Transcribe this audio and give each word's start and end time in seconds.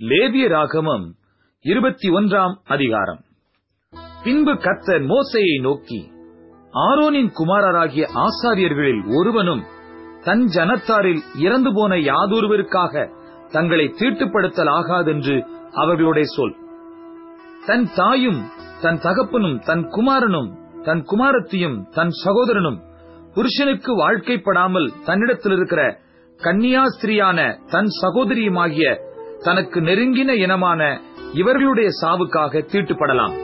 லேவியராகமம் 0.00 1.10
இருபத்தி 1.60 2.08
ஒன்றாம் 2.08 2.54
அதிகாரம். 2.64 3.18
பின்பு 4.22 4.52
கத்தர் 4.54 5.04
மோசையை 5.06 5.60
நோக்கி 5.60 6.10
ஆரோனின் 6.72 7.30
குமாரராகிய 7.38 8.08
ஆசாரியர்களில் 8.14 9.02
ஒருவனும் 9.18 9.62
தன் 10.20 10.44
ஜனத்தாரில் 10.44 11.22
இறந்து 11.38 11.72
போன 11.74 11.96
யாதொருவருக்காக 11.96 13.10
தங்களை 13.48 13.94
தீட்டுப்படுத்தலாகாதென்று 13.98 15.46
அவர்களுடைய 15.72 16.28
சொல். 16.36 16.56
தன் 17.66 17.90
தாயும் 17.94 18.40
தன் 18.80 18.98
தகப்பனும் 18.98 19.58
தன் 19.58 19.84
குமாரனும் 19.86 20.50
தன் 20.82 21.02
குமாரத்தியும் 21.02 21.90
தன் 21.90 22.10
சகோதரனும் 22.24 22.80
புருஷனுக்கு 23.34 23.92
வாழ்க்கைப்படாமல் 23.96 24.92
தன்னிடத்தில் 25.04 25.52
இருக்கிற 25.52 26.00
கன்னியாஸ்திரியான 26.40 27.66
தன் 27.70 27.86
சகோதரியுமாகிய 28.02 29.08
தனக்கு 29.44 29.80
நெருங்கின 29.80 30.30
இனமான 30.36 30.80
இவர்களுடைய 31.32 31.88
சாவுக்காக 32.00 32.62
தீட்டுப்படலாம். 32.72 33.34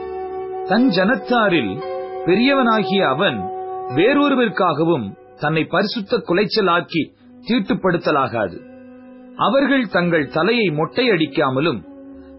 தன் 0.67 0.87
ஜனத்தாரில் 0.87 1.71
பெரியவனாகிய 2.25 3.03
அவன் 3.07 3.37
வேறொருவருக்காகவும் 3.95 5.05
தன்னை 5.39 5.63
பரிசுத்த 5.65 6.17
குலைச்சலாக்கி 6.27 7.03
தீட்டுப்படுத்தலாகாது. 7.47 8.57
அவர்கள் 9.37 9.85
தங்கள் 9.87 10.27
தலையை 10.27 10.67
மொட்டையடிக்காமலும் 10.69 11.79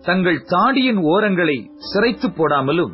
தங்கள் 0.02 0.41
தாடியின் 0.45 1.00
ஓரங்களை 1.12 1.59
சிரைத்து 1.91 2.28
போடாமலும் 2.36 2.92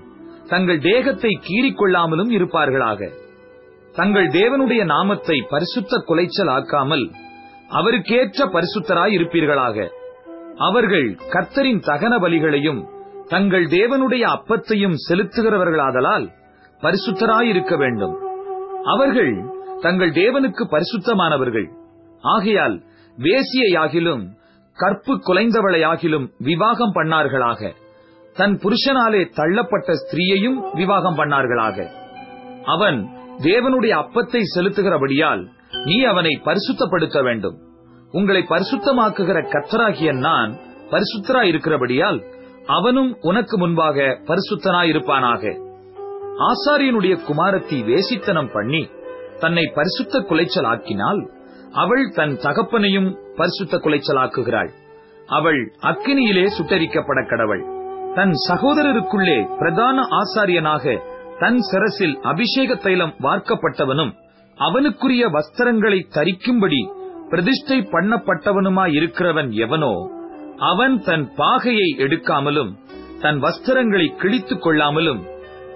தங்கள் 0.49 0.81
தேகத்தை 0.81 1.33
கீறிக்கொள்ளாமலும் 1.49 2.33
இருப்பார்களாக. 2.37 3.11
தங்கள் 3.95 4.29
தேவனுடைய 4.29 4.85
நாமத்தை 4.85 5.37
பரிசுத்த 5.51 6.03
குலைச்சல் 6.07 6.49
ஆக்காமல் 6.49 7.05
அவருக்கேற்ற 7.71 8.47
பரிசுத்தராய் 8.47 9.15
இருப்பீர்களாக 9.17 9.87
அவர்கள் 10.57 11.19
கர்த்தரின் 11.29 11.81
தகன 11.81 12.19
பலிகளையும் 12.19 12.87
தங்கள் 13.25 13.67
தேவனுடைய 13.67 14.37
அப்பத்தையும் 14.37 14.95
செலுத்துகிறவர்களாதலால் 15.09 16.29
பரிசுத்தராயிருக்க 16.81 17.79
வேண்டும். 17.79 18.17
அவர்கள் 18.85 19.45
தங்கள் 19.81 20.11
தேவனுக்கு 20.11 20.71
பரிசுத்தமானவர்கள். 20.71 21.69
ஆகையால் 22.21 22.83
வேசியையாகிலும் 23.19 24.27
கற்பு 24.73 25.15
குலைந்தவளையாகிலும் 25.15 26.29
விவாகம் 26.39 26.95
பண்ணார்களாக. 26.95 27.75
தன் 28.33 28.61
புருஷனாலே 28.63 29.31
தள்ளப்பட்ட 29.37 29.93
ஸ்திரீயையும் 29.93 30.75
விவாகம் 30.75 31.17
பண்ணார்களாக. 31.17 31.89
அவன் 32.65 33.09
தேவனுடைய 33.39 34.05
அப்பத்தை 34.05 34.41
செலுத்துகிறபடியால் 34.59 35.49
நீ 35.85 36.03
அவனை 36.03 36.41
பரிசுத்தப்படுத்த 36.45 37.23
வேண்டும். 37.23 37.59
உங்களை 38.15 38.41
பரிசுத்தமாக்குகிற 38.49 39.39
கத்தராகிய 39.53 40.11
நான் 40.19 40.51
பரிசுத்தராய் 40.91 41.51
இருக்கிறபடியால் 41.53 42.19
அவனும் 42.67 43.11
உனக்கு 43.21 43.59
முன்பாக 43.59 43.97
பரிசுத்தனாயிருப்பானாக. 44.29 45.43
ஆசாரியனுடைய 46.51 47.15
குமாரத்தி 47.29 47.79
வேசித்தனம் 47.91 48.51
பண்ணி 48.53 48.83
தன்னை 49.41 49.65
பரிசுத்த 49.75 50.21
குலைச்சல் 50.21 50.65
ஆக்கினால் 50.65 51.21
அவள் 51.73 52.05
தன் 52.15 52.35
தகப்பனையும் 52.43 53.11
பரிசுத்த 53.37 53.77
குலைச்சலாக்குகிறாள். 53.77 54.71
அவள் 55.27 55.61
அக்கினியிலே 55.83 56.47
சுட்டரிக்கப்பட 56.59 57.21
கடவள். 57.29 57.65
தன் 58.15 58.35
சகோதரருக்குள்ளே 58.49 59.39
பிரதான 59.59 60.01
ஆசாரியனாக 60.21 60.85
தன் 61.39 61.61
சரசில் 61.71 62.17
அபிஷேக 62.23 62.75
தைலம் 62.75 63.15
வார்க்கப்பட்டவனும் 63.23 64.13
அவனுக்குரிய 64.59 65.25
வஸ்திரங்களை 65.29 66.01
தரிக்கும்படி 66.17 66.81
பிரதிஷ்டை 67.35 67.79
பண்ணப்பட்டவனுமாயிருக்கிறவன் 67.93 69.49
எவனோ 69.65 69.95
அவன் 70.71 70.97
தன் 71.03 71.25
பாகையை 71.37 71.89
எடுக்காமலும் 72.05 72.73
தன் 73.21 73.39
வஸ்திரங்களை 73.43 74.07
கிழித்துக் 74.17 74.63
கொள்ளாமலும் 74.65 75.23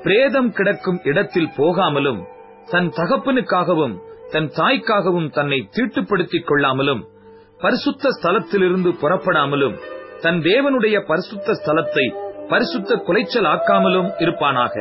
பிரேதம் 0.03 0.51
கிடக்கும் 0.53 1.01
இடத்தில் 1.03 1.51
போகாமலும் 1.56 2.20
தன் 2.67 2.89
தகப்பனுக்காகவும் 2.89 3.97
தன் 4.30 4.48
தாய்க்காகவும் 4.48 5.29
தன்னை 5.30 5.68
தீட்டுப்படுத்திக் 5.77 6.47
கொள்ளாமலும் 6.47 7.02
பரிசுத்த 7.58 8.08
ஸ்தலத்திலிருந்து 8.08 8.92
புறப்படாமலும் 9.02 9.77
தன் 10.20 10.41
தேவனுடைய 10.41 10.97
பரிசுத்த 11.07 11.52
ஸ்தலத்தை 11.52 12.07
பரிசுத்த 12.48 12.97
குலைச்சல் 12.97 13.45
ஆக்காமலும் 13.45 14.11
இருப்பானாக. 14.18 14.74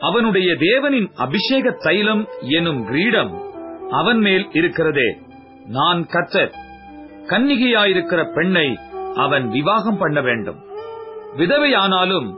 அவனுடைய 0.00 0.52
தேவனின் 0.52 1.08
அபிஷேக 1.14 1.70
தைலம் 1.70 2.28
எனும் 2.40 2.84
கிரீடம் 2.84 3.32
அவன் 3.90 4.18
மேல் 4.18 4.46
இருக்கிறதே. 4.52 5.08
நான் 5.64 6.06
கத்தர் 6.06 6.52
கன்னிகையாயிருக்கிற 7.26 8.34
பெண்ணை 8.34 8.78
அவன் 9.14 9.48
விவாகம் 9.48 9.98
பண்ண 9.98 10.20
வேண்டும். 10.20 10.56
விதவையானாலும் 11.36 12.34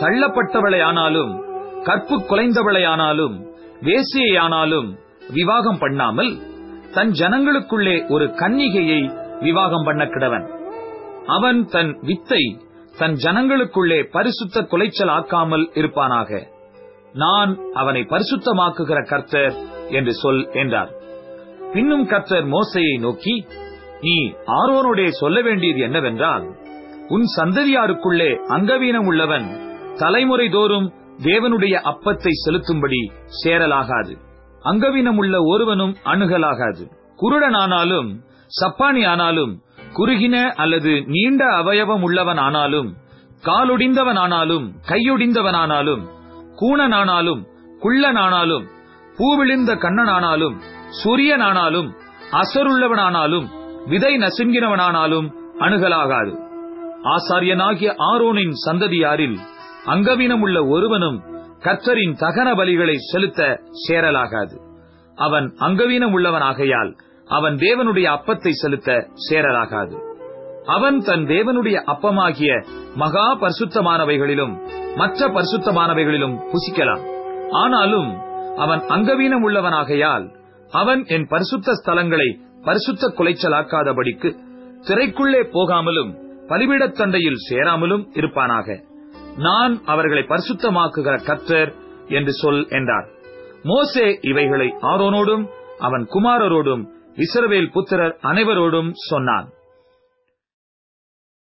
தள்ளப்பட்டவளையானாலும் 0.00 1.44
கற்பு 1.82 2.16
குலைந்தவளையானாலும் 2.18 3.46
வேசியையானாலும் 3.80 4.98
விவாகம் 5.30 5.78
பண்ணாமல் 5.78 6.38
தன் 6.92 7.10
ஜனங்களுக்குள்ளே 7.10 8.08
ஒரு 8.08 8.26
கன்னிகையை 8.26 9.12
விவாகம் 9.40 9.84
பண்ண 9.84 10.06
கிடவன். 10.06 10.50
அவன் 11.26 11.64
தன் 11.64 11.98
வித்தை 12.00 12.58
தன் 12.98 13.12
ஜனங்களுக்குள்ளே 13.12 14.10
பரிசுத்த 14.10 14.62
குலைச்சல் 14.62 15.08
ஆக்காமல் 15.08 15.68
இருப்பானாக. 15.74 16.46
நான் 17.12 17.58
அவனை 17.74 18.00
பரிசுத்தமாக்குகிற 18.00 19.08
கர்த்தர் 19.08 19.54
என்று 19.88 20.14
சொல் 20.14 20.48
என்றார். 20.52 20.95
பின்னும் 21.72 22.06
கர்த்தர் 22.06 22.46
மோசையை 22.46 22.94
நோக்கி 22.98 23.34
நீ 24.00 24.16
ஆரோனோடே 24.58 25.08
சொல்ல 25.20 25.40
வேண்டியது 25.40 25.80
என்னவென்றால் 25.80 26.44
உன் 27.08 27.26
சந்ததியாருக்குள்ளே 27.36 28.30
அங்கவீனம் 28.48 29.06
உள்ளவன் 29.06 29.46
தலைமுறை 29.96 30.46
தோறும் 30.48 30.88
தேவனுடைய 31.22 31.74
அப்பத்தை 31.90 32.32
செலுத்தும்படி 32.44 33.00
சேரலாகாது. 33.42 34.14
அங்கவீனம் 34.62 35.16
உள்ள 35.16 35.34
ஒருவனும் 35.42 35.94
அணுகலாகாது. 36.04 36.84
குருடனானாலும் 37.18 38.08
சப்பானி 38.60 39.02
ஆனாலும் 39.06 39.52
குறுகின 39.92 40.36
அல்லது 40.54 40.92
நீண்ட 41.06 41.42
அவயவம் 41.56 42.02
உள்ளவன் 42.02 42.36
ஆனாலும் 42.36 42.88
காலுடிந்தவனானாலும் 43.44 44.66
கையொடிந்தவனானாலும் 44.88 46.02
கூணனானாலும் 46.60 47.42
குள்ளனானாலும் 47.82 48.66
பூவிழிந்த 49.16 49.72
கண்ணனானாலும் 49.74 50.56
சூரியனானாலும் 51.04 51.88
அசருள்ளவனானாலும் 52.32 53.46
விதை 53.86 54.16
நசுங்கினவனானாலும் 54.16 55.28
அணுகலாகாது. 55.58 56.34
ஆசாரியனாகிய 57.02 57.94
ஆரோனின் 57.98 58.52
சந்ததியாரில் 58.68 59.38
அங்கவீனமுள்ள 59.86 60.68
ஒருவனும் 60.68 61.22
கர்த்தரின் 61.60 62.14
தகன 62.20 62.54
பலிகளை 62.54 62.94
செலுத்த 62.96 63.60
சேரலாகாது. 63.88 64.56
அவன் 65.14 65.54
அங்கவீனம் 65.58 66.14
உள்ளவனாகையால் 66.18 66.98
அவன் 67.28 67.56
தேவனுடைய 67.56 68.18
அப்பத்தை 68.18 68.50
செலுத்த 68.50 69.08
சேரலாகாது. 69.30 69.96
அவன் 70.66 70.98
தன் 70.98 71.26
தேவனுடைய 71.26 71.82
அப்பமாகிய 71.86 72.66
மகா 72.94 73.38
பரிசுத்தமானவைகளிலும் 73.40 74.54
மற்ற 74.96 75.28
பரிசுத்தமானவைகளிலும் 75.28 76.38
புசிக்கலாம். 76.52 77.02
ஆனாலும் 77.50 78.16
அவன் 78.56 78.80
அங்கவீனம் 78.80 79.44
உள்ளவனாகையால் 79.44 80.34
அவன் 80.70 81.04
என் 81.04 81.26
பரிசுத்த 81.26 81.72
ஸ்தலங்களை 81.72 82.40
பரிசுத்த 82.62 83.12
குலைச்சலாக்காதபடிக்கு 83.16 84.36
திரைக்குள்ளே 84.80 85.42
போகாமலும் 85.52 86.24
பலிபீடத்தண்டையில் 86.48 87.36
சேராமலும் 87.48 88.08
இருப்பானாக. 88.12 88.82
நான் 89.36 89.84
அவர்களை 89.84 90.22
பரிசுத்தமாக்குகிற 90.22 91.16
கத்தர் 91.26 91.74
என்று 92.08 92.32
சொல் 92.32 92.68
என்றார். 92.68 93.08
மோசே 93.62 94.18
இவைகளை 94.22 94.74
ஆரோனோடும் 94.80 95.48
அவன் 95.78 96.08
குமாரரோடும் 96.10 96.88
இசரவேல் 97.16 97.72
புத்திரர் 97.72 98.18
அனைவரோடும் 98.22 98.90
சொன்னான். 98.92 99.50